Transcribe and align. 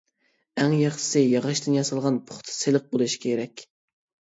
ئەڭ 0.61 0.71
ياخشىسى 0.77 1.21
ياغاچتىن 1.25 1.77
ياسالغان، 1.77 2.19
پۇختا، 2.33 2.57
سىلىق 2.57 2.91
بولۇشى 2.97 3.23
كېرەك. 3.29 3.69